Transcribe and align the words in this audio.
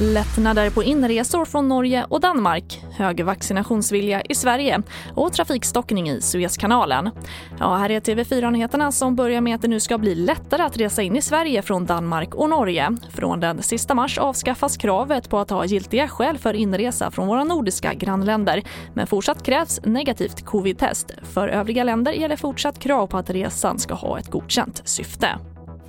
Lättnader 0.00 0.70
på 0.70 0.82
inresor 0.82 1.44
från 1.44 1.68
Norge 1.68 2.04
och 2.08 2.20
Danmark, 2.20 2.82
hög 2.92 3.24
vaccinationsvilja 3.24 4.22
i 4.22 4.34
Sverige 4.34 4.82
och 5.14 5.32
trafikstockning 5.32 6.10
i 6.10 6.20
Suezkanalen. 6.20 7.10
Ja, 7.58 7.76
här 7.76 7.90
är 7.90 8.00
TV4-nyheterna 8.00 8.92
som 8.92 9.16
börjar 9.16 9.40
med 9.40 9.54
att 9.54 9.62
det 9.62 9.68
nu 9.68 9.80
ska 9.80 9.98
bli 9.98 10.14
lättare 10.14 10.62
att 10.62 10.76
resa 10.76 11.02
in 11.02 11.16
i 11.16 11.22
Sverige 11.22 11.62
från 11.62 11.86
Danmark 11.86 12.34
och 12.34 12.50
Norge. 12.50 12.96
Från 13.10 13.40
den 13.40 13.62
sista 13.62 13.94
mars 13.94 14.18
avskaffas 14.18 14.76
kravet 14.76 15.30
på 15.30 15.38
att 15.38 15.50
ha 15.50 15.64
giltiga 15.64 16.08
skäl 16.08 16.38
för 16.38 16.54
inresa 16.54 17.10
från 17.10 17.28
våra 17.28 17.44
nordiska 17.44 17.94
grannländer. 17.94 18.62
Men 18.94 19.06
fortsatt 19.06 19.42
krävs 19.42 19.80
negativt 19.84 20.44
covid-test. 20.44 21.10
För 21.22 21.48
övriga 21.48 21.84
länder 21.84 22.12
gäller 22.12 22.36
fortsatt 22.36 22.78
krav 22.78 23.06
på 23.06 23.18
att 23.18 23.30
resan 23.30 23.78
ska 23.78 23.94
ha 23.94 24.18
ett 24.18 24.30
godkänt 24.30 24.82
syfte. 24.84 25.38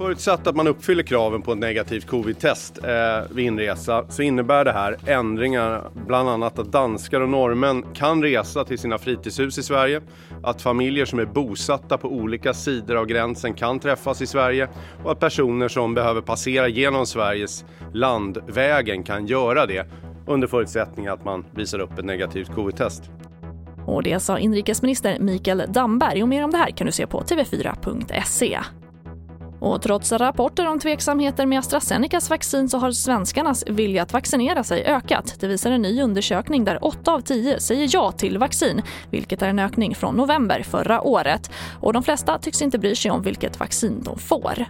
Förutsatt 0.01 0.47
att 0.47 0.55
man 0.55 0.67
uppfyller 0.67 1.03
kraven 1.03 1.41
på 1.41 1.51
ett 1.51 1.57
negativt 1.57 2.07
covid-test 2.07 2.77
eh, 2.83 3.35
vid 3.35 3.45
inresa 3.45 4.05
så 4.09 4.21
innebär 4.21 4.65
det 4.65 4.71
här 4.71 4.97
ändringar, 5.05 5.89
bland 6.07 6.29
annat 6.29 6.59
att 6.59 6.71
danskar 6.71 7.21
och 7.21 7.29
norrmän 7.29 7.83
kan 7.93 8.23
resa 8.23 8.63
till 8.63 8.79
sina 8.79 8.97
fritidshus 8.97 9.57
i 9.57 9.63
Sverige, 9.63 10.01
att 10.43 10.61
familjer 10.61 11.05
som 11.05 11.19
är 11.19 11.25
bosatta 11.25 11.97
på 11.97 12.07
olika 12.07 12.53
sidor 12.53 12.95
av 12.95 13.05
gränsen 13.05 13.53
kan 13.53 13.79
träffas 13.79 14.21
i 14.21 14.27
Sverige 14.27 14.69
och 15.03 15.11
att 15.11 15.19
personer 15.19 15.67
som 15.67 15.93
behöver 15.93 16.21
passera 16.21 16.67
genom 16.67 17.05
Sveriges 17.05 17.65
landvägen 17.93 19.03
kan 19.03 19.27
göra 19.27 19.65
det 19.65 19.87
under 20.27 20.47
förutsättning 20.47 21.07
att 21.07 21.25
man 21.25 21.45
visar 21.51 21.79
upp 21.79 21.99
ett 21.99 22.05
negativt 22.05 22.55
covid-test. 22.55 23.03
Och 23.85 24.03
det 24.03 24.19
sa 24.19 24.39
inrikesminister 24.39 25.19
Mikael 25.19 25.63
Damberg 25.67 26.23
och 26.23 26.29
mer 26.29 26.43
om 26.43 26.51
det 26.51 26.57
här 26.57 26.71
kan 26.71 26.85
du 26.85 26.91
se 26.91 27.07
på 27.07 27.21
tv4.se. 27.21 28.59
Och 29.61 29.81
trots 29.81 30.11
rapporter 30.11 30.67
om 30.67 30.79
tveksamheter 30.79 31.45
med 31.45 31.59
AstraZenecas 31.59 32.29
vaccin 32.29 32.69
så 32.69 32.77
har 32.77 32.91
svenskarnas 32.91 33.63
vilja 33.67 34.03
att 34.03 34.13
vaccinera 34.13 34.63
sig 34.63 34.85
ökat. 34.85 35.35
Det 35.39 35.47
visar 35.47 35.71
en 35.71 35.81
ny 35.81 36.01
undersökning 36.01 36.65
där 36.65 36.85
8 36.85 37.13
av 37.13 37.21
10 37.21 37.59
säger 37.59 37.89
ja 37.91 38.11
till 38.11 38.37
vaccin, 38.37 38.81
vilket 39.09 39.41
är 39.41 39.47
en 39.47 39.59
ökning 39.59 39.95
från 39.95 40.15
november 40.15 40.63
förra 40.63 41.01
året. 41.01 41.51
Och 41.79 41.93
de 41.93 42.03
flesta 42.03 42.37
tycks 42.37 42.61
inte 42.61 42.79
bry 42.79 42.95
sig 42.95 43.11
om 43.11 43.21
vilket 43.21 43.59
vaccin 43.59 44.01
de 44.03 44.17
får. 44.17 44.65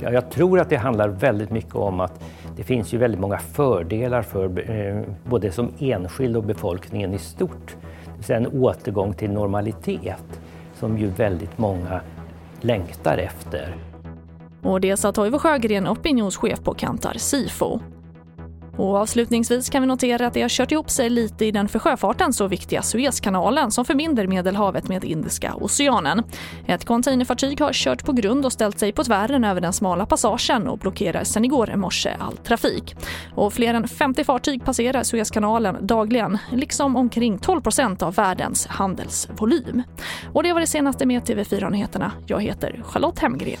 Ja, 0.00 0.10
jag 0.10 0.30
tror 0.30 0.60
att 0.60 0.70
det 0.70 0.76
handlar 0.76 1.08
väldigt 1.08 1.50
mycket 1.50 1.74
om 1.74 2.00
att 2.00 2.24
det 2.56 2.64
finns 2.64 2.94
ju 2.94 2.98
väldigt 2.98 3.20
många 3.20 3.38
fördelar 3.38 4.22
för 4.22 4.70
eh, 4.70 5.02
både 5.24 5.52
som 5.52 5.72
enskild 5.78 6.36
och 6.36 6.44
befolkningen 6.44 7.14
i 7.14 7.18
stort. 7.18 7.76
Det 8.04 8.16
vill 8.16 8.24
säga 8.24 8.38
en 8.38 8.62
återgång 8.62 9.14
till 9.14 9.30
normalitet 9.30 10.40
som 10.74 10.98
ju 10.98 11.06
väldigt 11.06 11.58
många 11.58 12.00
längtar 12.60 13.18
efter. 13.18 13.74
Och 14.64 14.80
det 14.80 14.96
sa 14.96 15.12
Toivo 15.12 15.38
Sjögren, 15.38 15.88
opinionschef 15.88 16.60
på 16.60 16.74
Kantar 16.74 17.14
Sifo. 17.18 17.80
Och 18.76 18.96
avslutningsvis 18.96 19.70
kan 19.70 19.82
vi 19.82 19.88
notera 19.88 20.26
att 20.26 20.34
det 20.34 20.42
har 20.42 20.48
kört 20.48 20.72
ihop 20.72 20.90
sig 20.90 21.10
lite 21.10 21.44
i 21.44 21.50
den 21.50 21.68
för 21.68 21.78
sjöfarten 21.78 22.32
så 22.32 22.46
viktiga 22.46 22.82
Suezkanalen 22.82 23.70
som 23.70 23.84
förbinder 23.84 24.26
Medelhavet 24.26 24.88
med 24.88 25.04
Indiska 25.04 25.54
oceanen. 25.54 26.22
Ett 26.66 26.84
containerfartyg 26.84 27.60
har 27.60 27.72
kört 27.72 28.04
på 28.04 28.12
grund 28.12 28.46
och 28.46 28.52
ställt 28.52 28.78
sig 28.78 28.92
på 28.92 29.04
tvären 29.04 29.44
över 29.44 29.60
den 29.60 29.72
smala 29.72 30.06
passagen 30.06 30.68
och 30.68 30.78
blockerar 30.78 31.24
sedan 31.24 31.44
igår 31.44 31.76
morse 31.76 32.16
all 32.18 32.36
trafik. 32.36 32.96
Och 33.34 33.52
fler 33.52 33.74
än 33.74 33.88
50 33.88 34.24
fartyg 34.24 34.64
passerar 34.64 35.02
Suezkanalen 35.02 35.86
dagligen, 35.86 36.38
liksom 36.52 36.96
omkring 36.96 37.38
12% 37.38 38.02
av 38.02 38.14
världens 38.14 38.66
handelsvolym. 38.66 39.82
Och 40.32 40.42
det 40.42 40.52
var 40.52 40.60
det 40.60 40.66
senaste 40.66 41.06
med 41.06 41.22
TV4 41.22 41.70
Nyheterna. 41.70 42.12
Jag 42.26 42.42
heter 42.42 42.82
Charlotte 42.84 43.18
Hemgren. 43.18 43.58